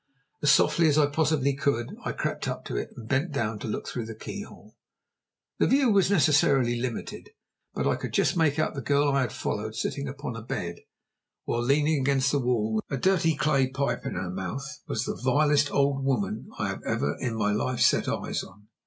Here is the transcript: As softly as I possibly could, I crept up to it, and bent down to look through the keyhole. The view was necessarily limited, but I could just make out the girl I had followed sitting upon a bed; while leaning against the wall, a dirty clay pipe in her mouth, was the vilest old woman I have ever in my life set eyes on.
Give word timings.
As 0.41 0.51
softly 0.51 0.87
as 0.87 0.97
I 0.97 1.05
possibly 1.05 1.53
could, 1.53 1.95
I 2.03 2.11
crept 2.11 2.47
up 2.47 2.65
to 2.65 2.75
it, 2.75 2.89
and 2.97 3.07
bent 3.07 3.31
down 3.31 3.59
to 3.59 3.67
look 3.67 3.87
through 3.87 4.07
the 4.07 4.15
keyhole. 4.15 4.75
The 5.59 5.67
view 5.67 5.91
was 5.91 6.09
necessarily 6.09 6.75
limited, 6.75 7.29
but 7.75 7.85
I 7.85 7.97
could 7.97 8.11
just 8.11 8.35
make 8.35 8.57
out 8.57 8.73
the 8.73 8.81
girl 8.81 9.09
I 9.11 9.21
had 9.21 9.31
followed 9.31 9.75
sitting 9.75 10.07
upon 10.07 10.35
a 10.35 10.41
bed; 10.41 10.77
while 11.43 11.61
leaning 11.61 12.01
against 12.01 12.31
the 12.31 12.39
wall, 12.39 12.81
a 12.89 12.97
dirty 12.97 13.35
clay 13.35 13.67
pipe 13.69 14.03
in 14.03 14.15
her 14.15 14.31
mouth, 14.31 14.65
was 14.87 15.05
the 15.05 15.13
vilest 15.23 15.69
old 15.69 16.03
woman 16.03 16.47
I 16.57 16.69
have 16.69 16.81
ever 16.83 17.15
in 17.19 17.35
my 17.37 17.51
life 17.51 17.81
set 17.81 18.07
eyes 18.09 18.41
on. 18.43 18.69